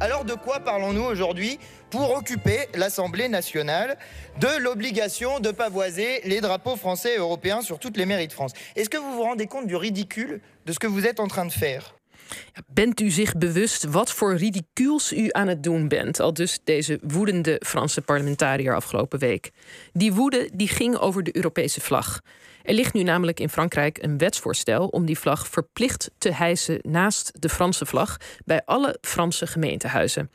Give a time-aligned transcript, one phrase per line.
[0.00, 1.58] Alors de quoi parlons-nous aujourd'hui
[1.90, 3.98] pour occuper l'Assemblée nationale
[4.40, 8.52] de l'obligation de pavoiser les drapeaux français et européens sur toutes les mairies de France?
[8.74, 11.44] Est-ce que vous vous rendez compte du ridicule de ce que vous êtes en train
[11.44, 11.94] de faire?
[12.66, 16.20] Bent u zich bewust wat voor ridicules u aan het doen bent?
[16.20, 19.50] Al dus deze woedende Franse parlementariër afgelopen week.
[19.92, 22.20] Die woede die ging over de Europese vlag.
[22.62, 27.32] Er ligt nu namelijk in Frankrijk een wetsvoorstel om die vlag verplicht te hijsen naast
[27.38, 30.30] de Franse vlag bij alle Franse gemeentehuizen.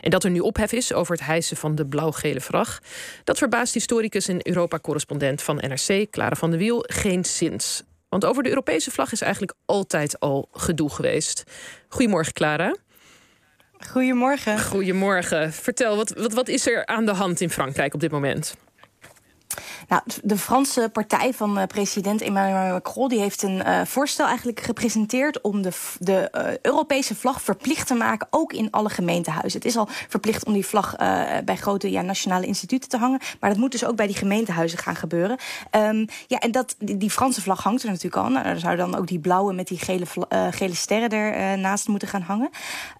[0.00, 2.78] En dat er nu ophef is over het hijsen van de blauw-gele vlag,
[3.24, 7.82] dat verbaast historicus en Europa-correspondent van NRC, Clara van der Wiel, geen zins.
[8.08, 11.44] Want over de Europese vlag is eigenlijk altijd al gedoe geweest.
[11.88, 12.76] Goedemorgen, Clara.
[13.86, 14.60] Goedemorgen.
[14.60, 15.52] Goedemorgen.
[15.52, 18.56] Vertel, wat, wat, wat is er aan de hand in Frankrijk op dit moment?
[19.88, 24.60] Nou, de Franse partij van uh, president Emmanuel Macron die heeft een uh, voorstel eigenlijk
[24.60, 29.58] gepresenteerd om de, de uh, Europese vlag verplicht te maken, ook in alle gemeentehuizen.
[29.58, 30.96] Het is al verplicht om die vlag
[31.44, 34.78] bij grote ja, nationale instituten te hangen, maar dat moet dus ook bij die gemeentehuizen
[34.78, 35.38] gaan gebeuren.
[35.76, 38.30] Um, ja, en dat, die, Franse vlag hangt er natuurlijk al.
[38.30, 40.06] Nou, er zouden dan ook die blauwe met die gele,
[40.50, 42.50] gele sterren ernaast moeten gaan hangen.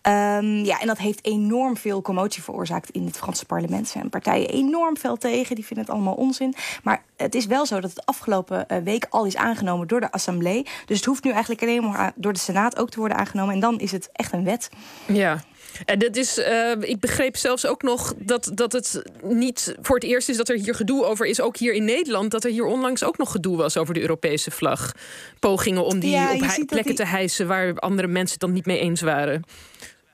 [0.03, 3.87] Um, ja, en dat heeft enorm veel commotie veroorzaakt in het Franse parlement.
[3.87, 6.48] Er zijn partijen enorm veel tegen, die vinden het allemaal onzin.
[6.83, 10.11] Maar het is wel zo dat het afgelopen eh, week al is aangenomen door de
[10.11, 10.67] Assemblée.
[10.87, 13.55] Dus het hoeft nu eigenlijk alleen maar door de Senaat ook te worden aangenomen.
[13.55, 14.71] En dan is het echt een wet.
[15.07, 15.41] Ja.
[15.85, 20.05] En dat is, uh, ik begreep zelfs ook nog dat, dat het niet voor het
[20.05, 21.41] eerst is dat er hier gedoe over is.
[21.41, 24.51] Ook hier in Nederland, dat er hier onlangs ook nog gedoe was over de Europese
[24.51, 24.93] vlag.
[25.39, 26.95] Pogingen om die op plekken die...
[26.95, 29.45] te hijsen waar andere mensen het dan niet mee eens waren.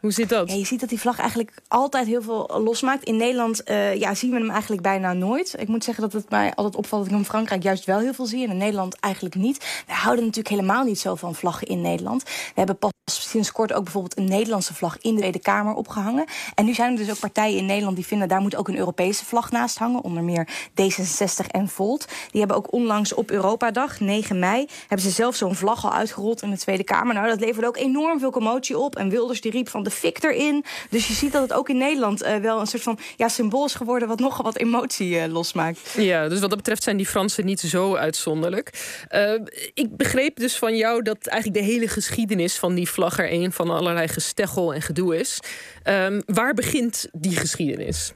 [0.05, 0.51] Hoe zit dat?
[0.51, 3.05] Ja, je ziet dat die vlag eigenlijk altijd heel veel losmaakt.
[3.05, 5.55] In Nederland uh, ja, zien we hem eigenlijk bijna nooit.
[5.59, 8.15] Ik moet zeggen dat het mij altijd opvalt dat ik in Frankrijk juist wel heel
[8.15, 8.45] veel zie.
[8.45, 9.85] En in Nederland eigenlijk niet.
[9.87, 12.23] We houden natuurlijk helemaal niet zo van vlaggen in Nederland.
[12.23, 16.25] We hebben pas sinds kort ook bijvoorbeeld een Nederlandse vlag in de Tweede Kamer opgehangen.
[16.55, 18.79] En nu zijn er dus ook partijen in Nederland die vinden daar moet ook een
[18.79, 20.03] Europese vlag naast hangen.
[20.03, 22.09] Onder meer D66 en Volt.
[22.31, 26.43] Die hebben ook onlangs op Europadag, 9 mei, hebben ze zelf zo'n vlag al uitgerold
[26.43, 27.15] in de Tweede Kamer.
[27.15, 28.97] Nou, dat leverde ook enorm veel commotie op.
[28.97, 30.65] En Wilders die riep van de fik erin.
[30.91, 33.65] Dus je ziet dat het ook in Nederland uh, wel een soort van ja, symbool
[33.65, 34.09] is geworden...
[34.09, 35.95] wat nogal wat emotie uh, losmaakt.
[35.97, 38.71] Ja, dus wat dat betreft zijn die Fransen niet zo uitzonderlijk.
[39.11, 39.33] Uh,
[39.75, 43.19] ik begreep dus van jou dat eigenlijk de hele geschiedenis van die vlag...
[43.19, 45.41] er een van allerlei gesteggel en gedoe is.
[45.85, 48.13] Um, waar begint die geschiedenis?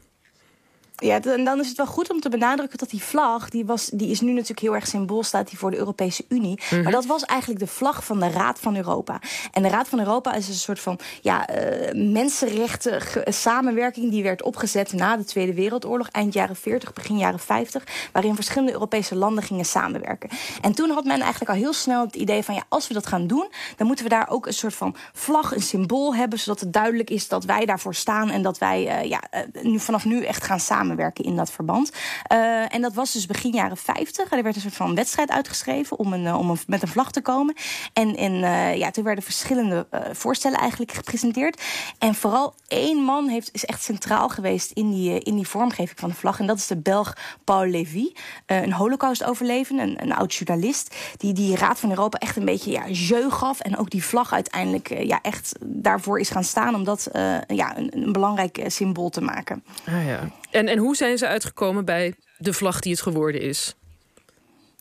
[1.00, 3.90] Ja, en dan is het wel goed om te benadrukken dat die vlag, die, was,
[3.92, 6.50] die is nu natuurlijk heel erg symbool, staat die voor de Europese Unie.
[6.50, 6.82] Mm -hmm.
[6.82, 9.20] Maar dat was eigenlijk de vlag van de Raad van Europa.
[9.52, 14.42] En de Raad van Europa is een soort van ja, uh, mensenrechten samenwerking die werd
[14.42, 19.44] opgezet na de Tweede Wereldoorlog, eind jaren 40, begin jaren 50, waarin verschillende Europese landen
[19.44, 20.30] gingen samenwerken.
[20.60, 23.06] En toen had men eigenlijk al heel snel het idee van ja, als we dat
[23.06, 26.60] gaan doen, dan moeten we daar ook een soort van vlag, een symbool hebben, zodat
[26.60, 30.04] het duidelijk is dat wij daarvoor staan en dat wij uh, ja, uh, nu, vanaf
[30.04, 31.92] nu echt gaan samenwerken samenwerken in dat verband.
[32.32, 34.32] Uh, en dat was dus begin jaren 50.
[34.32, 37.10] Er werd een soort van wedstrijd uitgeschreven om, een, uh, om een, met een vlag
[37.10, 37.54] te komen.
[37.92, 41.62] En, en uh, ja, toen werden verschillende voorstellen eigenlijk gepresenteerd.
[41.98, 46.08] En vooral één man heeft, is echt centraal geweest in die, in die vormgeving van
[46.08, 46.40] de vlag.
[46.40, 48.12] En dat is de Belg Paul Lévy.
[48.46, 50.94] een holocaust-overlevende, een, een oud journalist.
[51.16, 53.60] Die die Raad van Europa echt een beetje ja, jeu gaf.
[53.60, 56.74] En ook die vlag uiteindelijk ja, echt daarvoor is gaan staan.
[56.74, 57.10] Om dat
[57.46, 59.64] ja, een, een belangrijk symbool te maken.
[59.86, 60.30] Ah, ja.
[60.50, 63.74] En, en hoe zijn ze uitgekomen bij de vlag die het geworden is?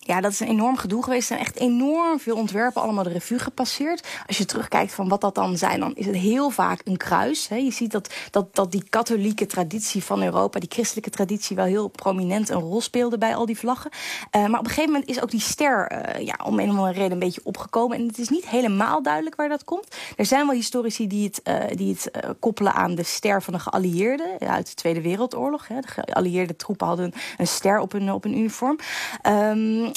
[0.08, 1.30] Ja, dat is een enorm gedoe geweest.
[1.30, 4.08] Er zijn echt enorm veel ontwerpen allemaal de revue gepasseerd.
[4.28, 7.48] Als je terugkijkt van wat dat dan zijn, dan is het heel vaak een kruis.
[7.48, 7.56] Hè.
[7.56, 11.88] Je ziet dat, dat, dat die katholieke traditie van Europa, die christelijke traditie, wel heel
[11.88, 13.92] prominent een rol speelde bij al die vlaggen.
[13.92, 16.78] Uh, maar op een gegeven moment is ook die ster uh, ja, om een of
[16.78, 17.98] andere reden een beetje opgekomen.
[17.98, 19.96] En het is niet helemaal duidelijk waar dat komt.
[20.16, 22.10] Er zijn wel historici die het, uh, die het
[22.40, 25.68] koppelen aan de ster van de geallieerden uit de Tweede Wereldoorlog.
[25.68, 25.80] Hè.
[25.80, 28.78] De geallieerde troepen hadden een ster op hun, op hun uniform.
[29.28, 29.92] Um,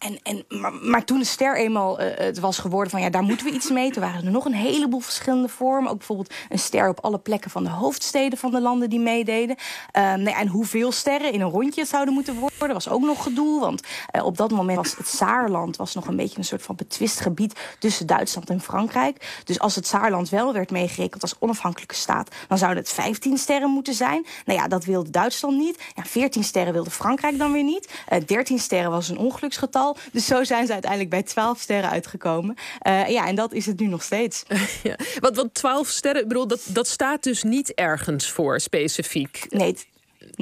[0.00, 0.44] en, en,
[0.82, 3.70] maar, toen de ster eenmaal uh, het was geworden van ja, daar moeten we iets
[3.70, 3.90] mee.
[3.90, 5.90] Toen waren er nog een heleboel verschillende vormen.
[5.90, 9.56] Ook bijvoorbeeld een ster op alle plekken van de hoofdsteden van de landen die meededen.
[9.96, 13.60] Uh, nee, en hoeveel sterren in een rondje zouden moeten worden, was ook nog gedoe.
[13.60, 13.82] Want
[14.16, 17.20] uh, op dat moment was het Saarland was nog een beetje een soort van betwist
[17.20, 19.42] gebied tussen Duitsland en Frankrijk.
[19.44, 23.70] Dus als het Saarland wel werd meegerekend als onafhankelijke staat, dan zouden het 15 sterren
[23.70, 24.26] moeten zijn.
[24.44, 25.82] Nou ja, dat wilde Duitsland niet.
[25.94, 27.88] Ja, 14 sterren wilde Frankrijk dan weer niet.
[28.26, 29.89] 13 sterren was een ongeluksgetal.
[30.12, 32.56] Dus zo zijn ze uiteindelijk bij 12 sterren uitgekomen.
[32.86, 34.42] Uh, ja, en dat is het nu nog steeds.
[34.82, 34.96] ja.
[35.20, 39.46] Want, want 12 sterren, bedoel, dat, dat staat dus niet ergens voor specifiek.
[39.48, 39.76] Nee,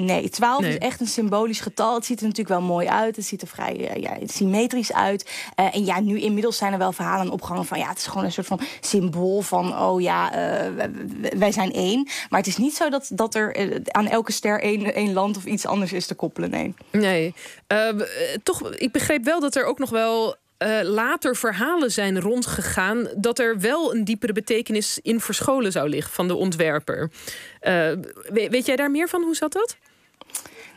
[0.05, 1.95] Nee, 12 is echt een symbolisch getal.
[1.95, 3.15] Het ziet er natuurlijk wel mooi uit.
[3.15, 5.29] Het ziet er vrij ja, symmetrisch uit.
[5.55, 7.79] en ja, nu inmiddels zijn er wel verhalen opgehangen van...
[7.79, 9.77] ja, het is gewoon een soort van symbool van...
[9.79, 10.31] oh ja,
[11.37, 12.07] wij zijn één.
[12.29, 15.45] Maar het is niet zo dat, dat er aan elke ster één, één land of
[15.45, 16.73] iets anders is te koppelen, nee.
[16.91, 17.33] Nee,
[18.43, 20.35] toch, ik begreep wel dat er ook nog wel
[20.83, 26.27] later verhalen zijn rondgegaan dat er wel een diepere betekenis in verscholen zou liggen van
[26.27, 27.11] de ontwerper.
[28.29, 29.23] Weet jij daar meer van?
[29.23, 29.77] Hoe zat dat?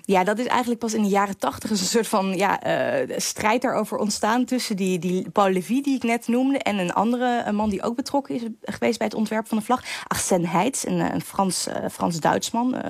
[0.04, 3.62] Ja, dat is eigenlijk pas in de jaren tachtig een soort van ja, uh, strijd
[3.62, 7.70] daarover ontstaan tussen die, die Paul Levy, die ik net noemde, en een andere man
[7.70, 9.82] die ook betrokken is geweest bij het ontwerp van de vlag.
[10.06, 12.80] Arsène Heitz, een, een Frans, uh, Frans-Duitsman uh,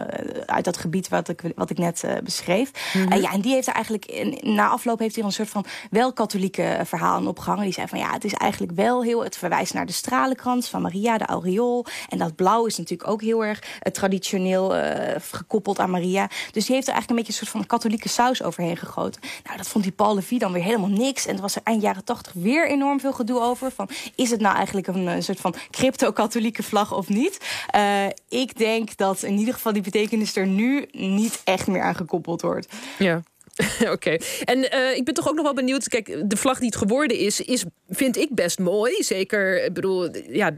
[0.46, 2.70] uit dat gebied wat ik, wat ik net beschreef.
[2.92, 3.12] -hmm.
[3.12, 5.64] ja, en die heeft er eigenlijk, in, na afloop heeft hij er een soort van
[5.90, 7.64] wel katholieke verhaal aan opgehangen.
[7.64, 10.82] Die zei van ja, het is eigenlijk wel heel, het verwijst naar de stralenkrans van
[10.82, 11.86] Maria, de aureool.
[12.08, 13.62] En dat blauw is natuurlijk ook heel erg
[13.92, 14.74] traditioneel
[15.18, 16.28] gekoppeld aan Maria.
[16.50, 19.20] Dus die heeft er eigenlijk een beetje een soort van katholieke saus overheen gegoten.
[19.44, 21.26] Nou, dat vond die Paul Levy dan weer helemaal niks.
[21.26, 23.70] En er was er eind jaren tachtig weer enorm veel gedoe over.
[23.70, 27.38] Van, is het nou eigenlijk een, een soort van crypto-katholieke vlag of niet?
[27.76, 31.94] Uh, ik denk dat in ieder geval die betekenis er nu niet echt meer aan
[31.94, 32.72] gekoppeld wordt.
[32.98, 33.22] Ja.
[33.94, 34.16] Oké.
[34.44, 35.88] En uh, ik ben toch ook nog wel benieuwd.
[35.88, 39.02] Kijk, de vlag die het geworden is, is vind ik best mooi.
[39.02, 40.50] Zeker, ik bedoel, ja,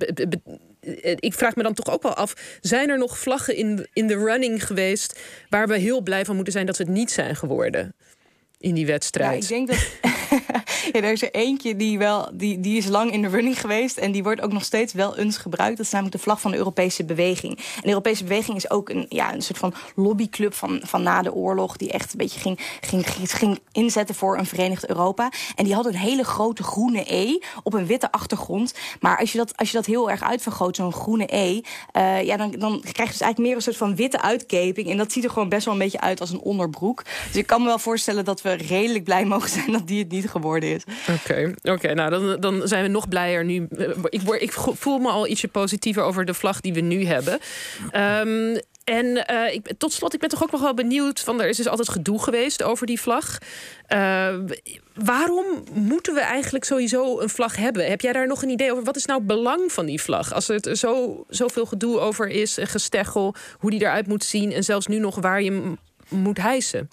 [1.19, 4.17] ik vraag me dan toch ook wel af: zijn er nog vlaggen in, in de
[4.17, 7.95] running geweest waar we heel blij van moeten zijn dat ze het niet zijn geworden?
[8.65, 9.49] in die wedstrijd.
[9.49, 10.13] Ja, ik denk dat.
[10.93, 12.31] ja, er is er eentje die wel.
[12.33, 13.97] Die, die is lang in de running geweest.
[13.97, 15.77] En die wordt ook nog steeds wel eens gebruikt.
[15.77, 17.57] Dat is namelijk de vlag van de Europese beweging.
[17.57, 21.23] En de Europese beweging is ook een, ja, een soort van lobbyclub van, van na
[21.23, 21.77] de oorlog.
[21.77, 25.33] Die echt een beetje ging, ging, ging inzetten voor een verenigd Europa.
[25.55, 28.75] En die had een hele grote groene E op een witte achtergrond.
[29.01, 31.61] Maar als je dat, als je dat heel erg uitvergroot, zo'n groene E.
[31.93, 34.91] Uh, ja, dan, dan krijg je dus eigenlijk meer een soort van witte uitkeping.
[34.91, 37.03] En dat ziet er gewoon best wel een beetje uit als een onderbroek.
[37.27, 40.11] Dus ik kan me wel voorstellen dat we redelijk blij mogen zijn dat die het
[40.11, 40.83] niet geworden is.
[41.21, 41.95] Oké, oké.
[41.95, 43.69] nou dan, dan zijn we nog blijer nu.
[44.09, 47.39] Ik, word, ik voel me al ietsje positiever over de vlag die we nu hebben.
[47.93, 51.21] Um, en uh, ik, tot slot, ik ben toch ook nog wel benieuwd.
[51.21, 53.39] Van, er is dus altijd gedoe geweest over die vlag.
[53.89, 54.35] Uh,
[54.95, 57.87] waarom moeten we eigenlijk sowieso een vlag hebben?
[57.89, 58.85] Heb jij daar nog een idee over?
[58.85, 60.33] Wat is nou het belang van die vlag?
[60.33, 64.53] Als er zo, zoveel gedoe over is, gesteggel, hoe die eruit moet zien...
[64.53, 65.75] en zelfs nu nog waar je
[66.09, 66.91] moet hijsen.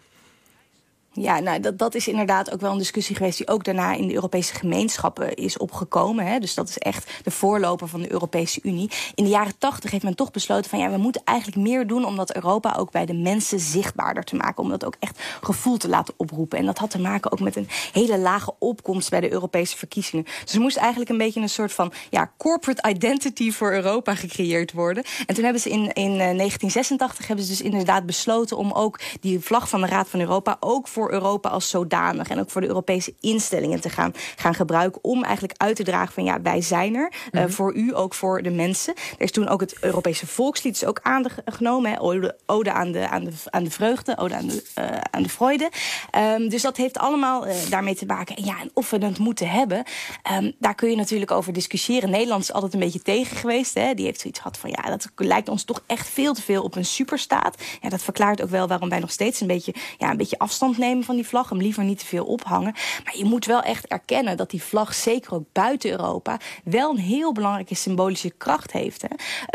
[1.13, 4.07] Ja, nou, dat, dat is inderdaad ook wel een discussie geweest die ook daarna in
[4.07, 6.25] de Europese gemeenschappen is opgekomen.
[6.25, 6.39] Hè.
[6.39, 8.89] Dus dat is echt de voorloper van de Europese Unie.
[9.15, 12.05] In de jaren tachtig heeft men toch besloten van ja, we moeten eigenlijk meer doen
[12.05, 14.63] om dat Europa ook bij de mensen zichtbaarder te maken.
[14.63, 16.57] Om dat ook echt gevoel te laten oproepen.
[16.57, 20.25] En dat had te maken ook met een hele lage opkomst bij de Europese verkiezingen.
[20.43, 24.71] Dus er moest eigenlijk een beetje een soort van ja, corporate identity voor Europa gecreëerd
[24.71, 25.03] worden.
[25.25, 28.99] En toen hebben ze in, in 1986 eh, hebben ze dus inderdaad besloten om ook
[29.21, 32.49] die vlag van de Raad van Europa ook voor voor Europa als zodanig en ook
[32.49, 35.03] voor de Europese instellingen te gaan, gaan gebruiken.
[35.03, 37.11] Om eigenlijk uit te dragen van ja, wij zijn er.
[37.31, 37.51] Eh, mhm.
[37.51, 38.93] voor u, ook voor de mensen.
[38.95, 41.91] Er is toen ook het Europese volkslied is ook aangenomen.
[41.91, 45.23] Hè, ode, ode aan, de, aan, de, aan de vreugde, ode aan de, uh, aan
[45.23, 45.69] de freude.
[46.17, 48.35] Um, dus dat heeft allemaal uh, daarmee te maken.
[48.35, 49.83] En ja, en of we het moeten hebben,
[50.31, 52.09] um, daar kun je natuurlijk over discussiëren.
[52.09, 53.73] Nederland is altijd een beetje tegen geweest.
[53.73, 53.93] Hè.
[53.93, 56.75] Die heeft zoiets gehad van ja, dat lijkt ons toch echt veel te veel op
[56.75, 57.55] een superstaat.
[57.81, 60.77] Ja, dat verklaart ook wel waarom wij nog steeds een beetje, ja, een beetje afstand
[60.77, 61.49] nemen van die vlag.
[61.49, 62.73] Hem liever niet te veel ophangen.
[63.03, 66.97] Maar je moet wel echt erkennen dat die vlag, zeker ook buiten Europa, wel een
[66.97, 69.05] heel belangrijke symbolische kracht heeft.
[69.07, 69.09] Hè.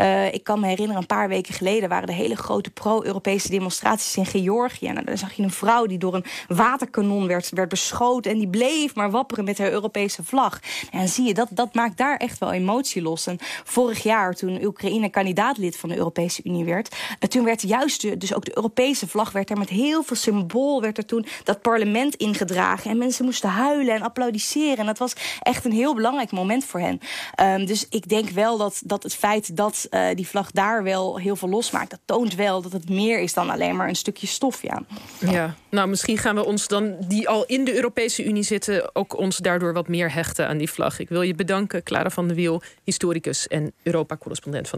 [0.05, 4.15] Uh, ik kan me herinneren, een paar weken geleden waren er hele grote pro-Europese demonstraties
[4.15, 4.91] in Georgië.
[4.91, 8.31] Nou, dan zag je een vrouw die door een waterkanon werd, werd beschoten.
[8.31, 10.59] En die bleef maar wapperen met haar Europese vlag.
[10.91, 13.27] En zie je, dat, dat maakt daar echt wel emotie los.
[13.27, 18.19] En vorig jaar, toen Oekraïne kandidaatlid van de Europese Unie werd, uh, toen werd juist
[18.19, 21.61] dus ook de Europese vlag werd er met heel veel symbool werd er toen dat
[21.61, 22.91] parlement ingedragen.
[22.91, 24.77] En mensen moesten huilen en applaudisseren.
[24.77, 26.99] En dat was echt een heel belangrijk moment voor hen.
[27.41, 31.17] Um, dus ik denk wel dat, dat het feit dat uh, die vlag daar wel
[31.17, 31.89] heel veel losmaakt...
[31.89, 34.81] dat toont wel dat het meer is dan alleen maar een stukje stof, ja.
[35.19, 38.95] Ja, nou misschien gaan we ons dan, die al in de Europese Unie zitten...
[38.95, 40.99] ook ons daardoor wat meer hechten aan die vlag.
[40.99, 44.75] Ik wil je bedanken, Clara van der Wiel, historicus en Europa-correspondent van